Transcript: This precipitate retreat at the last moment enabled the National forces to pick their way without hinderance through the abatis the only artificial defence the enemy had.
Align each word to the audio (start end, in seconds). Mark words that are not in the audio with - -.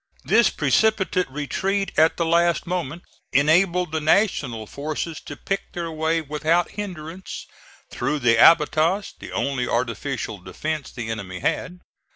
This 0.23 0.49
precipitate 0.49 1.29
retreat 1.29 1.91
at 1.95 2.17
the 2.17 2.25
last 2.25 2.65
moment 2.65 3.03
enabled 3.33 3.91
the 3.91 4.01
National 4.01 4.65
forces 4.65 5.19
to 5.19 5.35
pick 5.35 5.73
their 5.73 5.91
way 5.91 6.21
without 6.21 6.71
hinderance 6.71 7.45
through 7.91 8.17
the 8.17 8.35
abatis 8.37 9.13
the 9.19 9.31
only 9.31 9.67
artificial 9.67 10.39
defence 10.39 10.89
the 10.91 11.11
enemy 11.11 11.41
had. 11.41 11.81